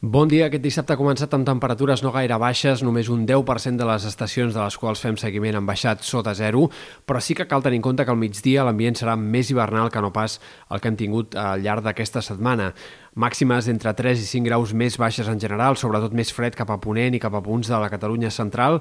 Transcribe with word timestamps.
Bon 0.00 0.28
dia. 0.30 0.44
Aquest 0.46 0.62
dissabte 0.62 0.94
ha 0.94 0.98
començat 0.98 1.32
amb 1.34 1.42
temperatures 1.42 2.04
no 2.04 2.12
gaire 2.14 2.36
baixes, 2.38 2.84
només 2.86 3.08
un 3.10 3.24
10% 3.26 3.80
de 3.80 3.86
les 3.88 4.04
estacions 4.06 4.54
de 4.54 4.60
les 4.62 4.76
quals 4.78 5.00
fem 5.02 5.16
seguiment 5.18 5.58
han 5.58 5.66
baixat 5.66 6.06
sota 6.06 6.36
zero, 6.38 6.68
però 7.02 7.18
sí 7.18 7.34
que 7.34 7.48
cal 7.50 7.64
tenir 7.64 7.80
en 7.80 7.82
compte 7.82 8.06
que 8.06 8.14
al 8.14 8.20
migdia 8.20 8.62
l'ambient 8.62 8.94
serà 8.94 9.16
més 9.18 9.50
hivernal 9.50 9.90
que 9.90 9.98
no 9.98 10.12
pas 10.14 10.38
el 10.70 10.78
que 10.78 10.92
hem 10.92 11.00
tingut 11.02 11.34
al 11.34 11.66
llarg 11.66 11.82
d'aquesta 11.82 12.22
setmana. 12.22 12.70
Màximes 13.18 13.66
entre 13.66 13.90
3 13.90 14.22
i 14.22 14.30
5 14.30 14.46
graus 14.46 14.70
més 14.70 15.00
baixes 15.02 15.26
en 15.26 15.42
general, 15.42 15.74
sobretot 15.74 16.14
més 16.14 16.30
fred 16.30 16.54
cap 16.54 16.70
a 16.70 16.78
Ponent 16.78 17.18
i 17.18 17.18
cap 17.18 17.34
a 17.34 17.42
punts 17.42 17.66
de 17.66 17.82
la 17.82 17.90
Catalunya 17.90 18.30
central, 18.30 18.78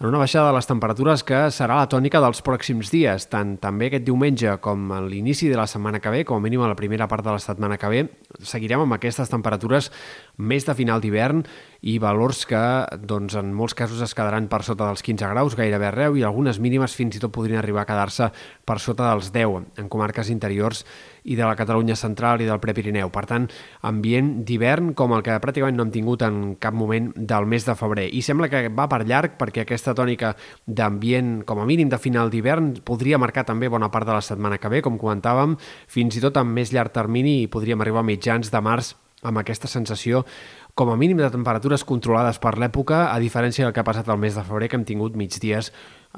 en 0.00 0.06
una 0.08 0.18
baixada 0.18 0.48
de 0.48 0.56
les 0.56 0.64
temperatures 0.64 1.22
que 1.28 1.38
serà 1.52 1.76
la 1.76 1.88
tònica 1.92 2.22
dels 2.24 2.40
pròxims 2.40 2.88
dies, 2.88 3.26
tant 3.28 3.58
també 3.60 3.90
aquest 3.90 4.06
diumenge 4.06 4.54
com 4.64 4.86
a 4.96 5.00
l'inici 5.04 5.50
de 5.52 5.58
la 5.60 5.66
setmana 5.68 6.00
que 6.00 6.12
ve, 6.14 6.22
com 6.24 6.40
a 6.40 6.44
mínim 6.44 6.62
a 6.64 6.70
la 6.70 6.76
primera 6.78 7.04
part 7.08 7.26
de 7.26 7.34
la 7.34 7.42
setmana 7.42 7.76
que 7.76 7.90
ve, 7.92 8.00
seguirem 8.40 8.86
amb 8.86 8.96
aquestes 8.96 9.28
temperatures 9.28 9.90
més 10.40 10.64
de 10.64 10.74
final 10.78 11.04
d'hivern 11.04 11.44
i 11.80 11.96
valors 12.02 12.44
que 12.48 12.60
doncs, 13.00 13.36
en 13.40 13.52
molts 13.56 13.74
casos 13.78 14.02
es 14.04 14.14
quedaran 14.16 14.48
per 14.52 14.62
sota 14.66 14.88
dels 14.88 15.04
15 15.06 15.30
graus 15.32 15.56
gairebé 15.56 15.88
arreu 15.88 16.18
i 16.18 16.24
algunes 16.26 16.60
mínimes 16.60 16.94
fins 16.96 17.16
i 17.16 17.22
tot 17.22 17.32
podrien 17.32 17.60
arribar 17.60 17.84
a 17.84 17.88
quedar-se 17.88 18.30
per 18.68 18.78
sota 18.82 19.08
dels 19.10 19.30
10 19.32 19.80
en 19.80 19.88
comarques 19.88 20.30
interiors 20.30 20.84
i 21.24 21.36
de 21.36 21.44
la 21.44 21.56
Catalunya 21.56 21.96
central 21.96 22.40
i 22.40 22.46
del 22.48 22.60
Prepirineu. 22.60 23.10
Per 23.12 23.24
tant, 23.28 23.46
ambient 23.84 24.30
d'hivern 24.48 24.94
com 24.96 25.12
el 25.16 25.24
que 25.24 25.36
pràcticament 25.42 25.76
no 25.76 25.84
hem 25.84 25.92
tingut 25.92 26.24
en 26.24 26.54
cap 26.60 26.76
moment 26.76 27.10
del 27.16 27.48
mes 27.48 27.66
de 27.68 27.76
febrer. 27.76 28.08
I 28.12 28.22
sembla 28.24 28.48
que 28.52 28.68
va 28.72 28.88
per 28.88 29.02
llarg 29.04 29.36
perquè 29.40 29.64
aquesta 29.64 29.94
tònica 29.96 30.34
d'ambient, 30.66 31.42
com 31.48 31.60
a 31.60 31.68
mínim 31.68 31.92
de 31.92 32.00
final 32.00 32.32
d'hivern, 32.32 32.72
podria 32.84 33.20
marcar 33.20 33.44
també 33.48 33.68
bona 33.68 33.90
part 33.92 34.08
de 34.08 34.16
la 34.16 34.24
setmana 34.24 34.58
que 34.58 34.72
ve, 34.72 34.80
com 34.84 34.98
comentàvem, 35.00 35.58
fins 35.88 36.16
i 36.16 36.24
tot 36.24 36.40
amb 36.40 36.56
més 36.56 36.72
llarg 36.72 36.92
termini 36.96 37.42
i 37.42 37.52
podríem 37.52 37.80
arribar 37.80 38.04
a 38.04 38.10
mitjans 38.10 38.52
de 38.52 38.64
març 38.64 38.94
amb 39.22 39.40
aquesta 39.40 39.68
sensació 39.68 40.24
com 40.74 40.90
a 40.90 40.96
mínim 40.96 41.18
de 41.20 41.30
temperatures 41.32 41.84
controlades 41.84 42.38
per 42.40 42.54
l'època, 42.58 43.08
a 43.12 43.18
diferència 43.20 43.66
del 43.66 43.74
que 43.74 43.82
ha 43.82 43.86
passat 43.86 44.08
el 44.08 44.20
mes 44.20 44.36
de 44.38 44.44
febrer, 44.46 44.70
que 44.70 44.78
hem 44.78 44.86
tingut 44.88 45.18
migdies 45.18 45.72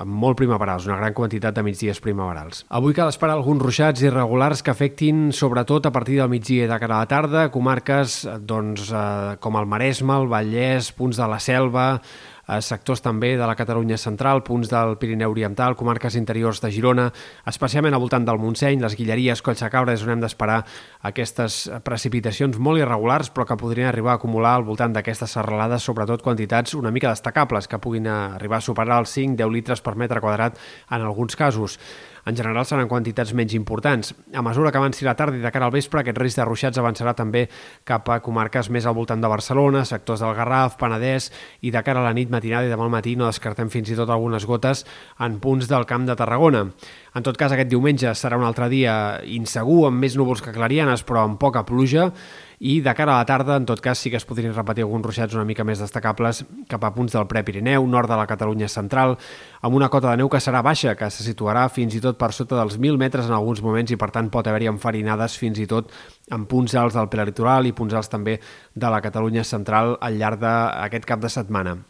molt 0.09 0.39
primaverals, 0.39 0.87
una 0.89 0.97
gran 1.01 1.13
quantitat 1.13 1.57
de 1.57 1.65
migdies 1.67 2.01
primaverals. 2.01 2.63
Avui 2.73 2.95
cal 2.97 3.11
esperar 3.13 3.35
alguns 3.37 3.61
ruixats 3.61 4.05
irregulars 4.05 4.63
que 4.65 4.73
afectin 4.73 5.33
sobretot 5.37 5.89
a 5.89 5.93
partir 5.93 6.21
del 6.21 6.31
migdia 6.33 6.69
de 6.71 6.79
cara 6.81 7.01
a 7.01 7.05
la 7.05 7.11
tarda, 7.11 7.49
comarques 7.53 8.23
doncs, 8.41 8.89
eh, 8.93 9.37
com 9.41 9.59
el 9.61 9.69
Maresme, 9.69 10.17
el 10.17 10.31
Vallès, 10.33 10.93
punts 10.97 11.21
de 11.21 11.29
la 11.29 11.41
Selva, 11.41 11.89
sectors 12.61 13.01
també 13.01 13.33
de 13.39 13.47
la 13.49 13.55
Catalunya 13.57 13.97
central, 13.97 14.43
punts 14.45 14.69
del 14.69 14.97
Pirineu 15.01 15.31
Oriental, 15.33 15.77
comarques 15.79 16.17
interiors 16.19 16.61
de 16.61 16.71
Girona, 16.75 17.07
especialment 17.49 17.95
al 17.95 18.03
voltant 18.03 18.27
del 18.29 18.41
Montseny, 18.43 18.83
les 18.83 18.97
Guilleries, 18.99 19.43
Collsacabra, 19.43 19.95
és 19.97 20.05
on 20.05 20.13
hem 20.13 20.21
d'esperar 20.21 20.61
aquestes 21.09 21.71
precipitacions 21.87 22.59
molt 22.59 22.83
irregulars, 22.83 23.33
però 23.33 23.47
que 23.49 23.57
podrien 23.57 23.89
arribar 23.89 24.17
a 24.17 24.21
acumular 24.21 24.57
al 24.59 24.67
voltant 24.69 24.93
d'aquestes 24.93 25.39
serralades, 25.39 25.83
sobretot 25.83 26.23
quantitats 26.23 26.75
una 26.75 26.93
mica 26.93 27.15
destacables, 27.15 27.69
que 27.69 27.81
puguin 27.81 28.11
arribar 28.13 28.61
a 28.61 28.67
superar 28.69 29.01
els 29.01 29.17
5-10 29.17 29.53
litres 29.53 29.81
per 29.81 29.97
metre 29.97 30.21
quadrat 30.21 30.59
en 30.91 31.01
alguns 31.01 31.37
casos. 31.37 31.79
En 32.25 32.37
general 32.39 32.63
seran 32.69 32.87
quantitats 32.87 33.33
menys 33.35 33.57
importants. 33.59 34.13
A 34.35 34.43
mesura 34.47 34.71
que 34.71 34.79
avanci 34.79 35.05
la 35.05 35.17
tarda 35.19 35.39
i 35.39 35.43
de 35.43 35.51
cara 35.51 35.67
al 35.67 35.75
vespre, 35.75 36.01
aquest 36.01 36.21
risc 36.23 36.39
de 36.39 36.47
ruixats 36.47 36.79
avançarà 36.79 37.17
també 37.19 37.49
cap 37.89 38.07
a 38.15 38.21
comarques 38.23 38.71
més 38.71 38.87
al 38.87 38.95
voltant 38.95 39.21
de 39.21 39.31
Barcelona, 39.31 39.83
sectors 39.89 40.23
del 40.23 40.37
Garraf, 40.39 40.77
Penedès, 40.79 41.33
i 41.67 41.73
de 41.75 41.83
cara 41.83 41.99
a 41.99 42.07
la 42.07 42.15
nit 42.15 42.31
matinada 42.31 42.69
i 42.69 42.71
demà 42.71 42.87
al 42.87 42.95
matí 42.95 43.17
no 43.19 43.27
descartem 43.27 43.73
fins 43.75 43.91
i 43.91 43.99
tot 43.99 44.11
algunes 44.11 44.47
gotes 44.47 44.85
en 45.19 45.41
punts 45.43 45.67
del 45.67 45.87
Camp 45.91 46.07
de 46.07 46.17
Tarragona. 46.19 46.69
En 47.13 47.27
tot 47.27 47.37
cas, 47.37 47.53
aquest 47.53 47.69
diumenge 47.69 48.15
serà 48.15 48.39
un 48.39 48.47
altre 48.47 48.71
dia 48.71 48.95
insegur, 49.27 49.89
amb 49.89 49.99
més 50.01 50.15
núvols 50.17 50.41
que 50.47 50.55
clarianes, 50.55 51.03
però 51.05 51.27
amb 51.27 51.43
poca 51.43 51.67
pluja, 51.67 52.13
i 52.63 52.77
de 52.81 52.93
cara 52.95 53.17
a 53.17 53.19
la 53.19 53.27
tarda, 53.27 53.57
en 53.59 53.65
tot 53.67 53.81
cas, 53.83 53.99
sí 53.99 54.11
que 54.11 54.21
es 54.21 54.25
podrien 54.25 54.53
repetir 54.55 54.85
alguns 54.85 55.03
ruixats 55.03 55.35
una 55.35 55.43
mica 55.43 55.65
més 55.67 55.81
destacables 55.83 56.45
cap 56.71 56.85
a 56.87 56.93
punts 56.95 57.17
del 57.17 57.27
Prepirineu, 57.27 57.89
nord 57.91 58.07
de 58.07 58.19
la 58.21 58.27
Catalunya 58.31 58.69
central, 58.71 59.17
amb 59.67 59.75
una 59.75 59.89
cota 59.91 60.13
de 60.13 60.21
neu 60.21 60.31
que 60.31 60.39
serà 60.39 60.61
baixa, 60.63 60.95
que 60.95 61.11
se 61.11 61.27
situarà 61.27 61.65
fins 61.75 61.97
i 61.99 62.03
tot 62.05 62.21
per 62.21 62.31
sota 62.31 62.61
dels 62.61 62.79
1.000 62.79 63.03
metres 63.03 63.27
en 63.27 63.35
alguns 63.35 63.65
moments 63.67 63.91
i, 63.91 63.99
per 63.99 64.13
tant, 64.15 64.31
pot 64.31 64.47
haver-hi 64.47 64.71
enfarinades 64.71 65.35
fins 65.43 65.59
i 65.59 65.67
tot 65.67 65.91
en 66.31 66.47
punts 66.47 66.77
alts 66.79 66.95
del 66.95 67.11
prelitoral 67.11 67.67
i 67.67 67.75
punts 67.75 67.99
alts 67.99 68.15
també 68.15 68.39
de 68.39 68.95
la 68.95 69.03
Catalunya 69.03 69.43
central 69.43 69.97
al 69.99 70.23
llarg 70.23 70.39
d'aquest 70.47 71.09
cap 71.11 71.27
de 71.27 71.35
setmana. 71.35 71.81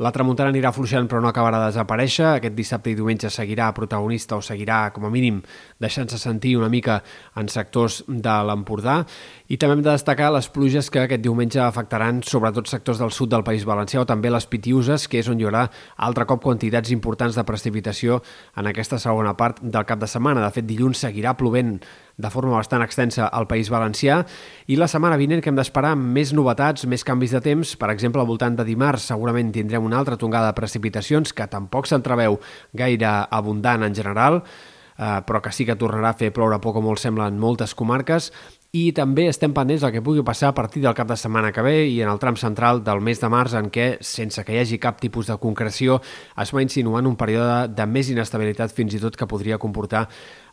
La 0.00 0.14
tramuntana 0.14 0.48
anirà 0.48 0.70
fluixant 0.72 1.04
però 1.10 1.18
no 1.20 1.28
acabarà 1.28 1.58
de 1.60 1.66
desaparèixer. 1.74 2.38
Aquest 2.38 2.54
dissabte 2.56 2.88
i 2.88 2.94
diumenge 2.96 3.28
seguirà 3.28 3.66
protagonista 3.76 4.38
o 4.38 4.40
seguirà, 4.40 4.78
com 4.94 5.04
a 5.04 5.10
mínim, 5.12 5.42
deixant-se 5.76 6.16
sentir 6.16 6.54
una 6.56 6.70
mica 6.72 7.02
en 7.36 7.50
sectors 7.52 7.98
de 8.08 8.36
l'Empordà. 8.48 9.02
I 9.52 9.58
també 9.60 9.76
hem 9.76 9.84
de 9.84 9.92
destacar 10.20 10.36
les 10.36 10.48
pluges 10.52 10.90
que 10.92 11.00
aquest 11.00 11.22
diumenge 11.24 11.60
afectaran 11.64 12.18
sobretot 12.20 12.68
sectors 12.68 12.98
del 13.00 13.10
sud 13.10 13.30
del 13.32 13.44
País 13.44 13.64
Valencià 13.64 14.02
o 14.02 14.06
també 14.06 14.28
les 14.28 14.44
Pitiuses, 14.44 15.06
que 15.08 15.16
és 15.16 15.28
on 15.32 15.38
hi 15.40 15.46
haurà 15.46 15.62
altre 15.96 16.26
cop 16.28 16.42
quantitats 16.44 16.90
importants 16.92 17.38
de 17.38 17.44
precipitació 17.48 18.18
en 18.60 18.68
aquesta 18.68 18.98
segona 19.00 19.32
part 19.38 19.62
del 19.62 19.86
cap 19.88 19.98
de 19.98 20.06
setmana. 20.06 20.42
De 20.44 20.52
fet, 20.52 20.66
dilluns 20.68 21.00
seguirà 21.00 21.32
plovent 21.38 21.78
de 22.20 22.30
forma 22.30 22.52
bastant 22.52 22.84
extensa 22.84 23.30
al 23.32 23.48
País 23.48 23.70
Valencià 23.72 24.18
i 24.68 24.76
la 24.76 24.90
setmana 24.92 25.16
vinent 25.16 25.40
que 25.40 25.48
hem 25.48 25.56
d'esperar 25.56 25.94
més 25.96 26.34
novetats, 26.36 26.84
més 26.84 27.04
canvis 27.04 27.32
de 27.32 27.40
temps. 27.40 27.72
Per 27.80 27.88
exemple, 27.88 28.20
al 28.20 28.28
voltant 28.28 28.60
de 28.60 28.66
dimarts 28.68 29.08
segurament 29.08 29.54
tindrem 29.56 29.88
una 29.88 30.02
altra 30.02 30.20
tongada 30.20 30.52
de 30.52 30.58
precipitacions 30.60 31.32
que 31.32 31.48
tampoc 31.48 31.88
s'entreveu 31.88 32.36
gaire 32.76 33.14
abundant 33.30 33.88
en 33.88 33.96
general, 33.96 34.42
eh, 34.98 35.18
però 35.24 35.40
que 35.40 35.56
sí 35.56 35.64
que 35.64 35.80
tornarà 35.80 36.12
a 36.12 36.20
fer 36.20 36.34
ploure 36.36 36.60
poc 36.60 36.76
o 36.76 36.84
molt 36.84 37.00
sembla 37.00 37.32
en 37.32 37.40
moltes 37.40 37.72
comarques 37.72 38.34
i 38.70 38.92
també 38.94 39.24
estem 39.26 39.50
pendents 39.50 39.82
del 39.82 39.90
que 39.90 40.02
pugui 40.06 40.22
passar 40.22 40.52
a 40.52 40.54
partir 40.54 40.78
del 40.84 40.94
cap 40.94 41.08
de 41.10 41.16
setmana 41.18 41.48
que 41.50 41.62
ve 41.66 41.88
i 41.90 41.96
en 42.04 42.10
el 42.12 42.20
tram 42.22 42.36
central 42.38 42.84
del 42.86 43.00
mes 43.02 43.18
de 43.18 43.26
març 43.26 43.56
en 43.58 43.66
què, 43.74 43.96
sense 43.98 44.44
que 44.46 44.54
hi 44.54 44.60
hagi 44.60 44.78
cap 44.78 45.00
tipus 45.02 45.26
de 45.26 45.34
concreció, 45.42 45.96
es 46.38 46.52
va 46.54 46.62
insinuant 46.62 47.08
un 47.10 47.16
període 47.18 47.64
de 47.74 47.86
més 47.90 48.12
inestabilitat 48.14 48.70
fins 48.70 48.94
i 48.94 49.00
tot 49.02 49.18
que 49.18 49.26
podria 49.26 49.58
comportar 49.58 50.04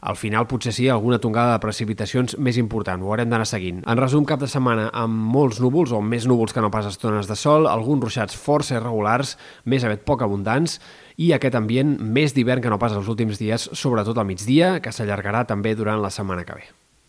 al 0.01 0.17
final 0.17 0.47
potser 0.50 0.73
sí 0.73 0.88
alguna 0.89 1.19
tongada 1.22 1.53
de 1.53 1.61
precipitacions 1.61 2.38
més 2.41 2.57
important, 2.57 3.03
ho 3.03 3.13
haurem 3.13 3.29
d'anar 3.29 3.45
seguint. 3.50 3.83
En 3.85 4.01
resum, 4.01 4.25
cap 4.25 4.41
de 4.41 4.49
setmana 4.49 4.89
amb 4.97 5.29
molts 5.38 5.61
núvols 5.61 5.94
o 5.94 6.01
més 6.01 6.25
núvols 6.25 6.57
que 6.57 6.66
no 6.66 6.73
pas 6.73 6.89
estones 6.89 7.29
de 7.29 7.38
sol, 7.38 7.69
alguns 7.69 8.01
ruixats 8.07 8.38
força 8.38 8.79
irregulars, 8.79 9.35
més 9.66 9.85
aviat 9.85 10.05
poc 10.09 10.25
abundants, 10.25 10.79
i 11.17 11.34
aquest 11.38 11.57
ambient 11.57 11.99
més 12.01 12.34
d'hivern 12.34 12.66
que 12.66 12.73
no 12.73 12.81
pas 12.81 12.97
els 12.97 13.13
últims 13.13 13.38
dies, 13.38 13.69
sobretot 13.78 14.17
al 14.17 14.29
migdia, 14.29 14.78
que 14.81 14.94
s'allargarà 14.94 15.45
també 15.45 15.78
durant 15.78 16.01
la 16.01 16.13
setmana 16.13 16.45
que 16.45 16.61
ve. 16.61 16.69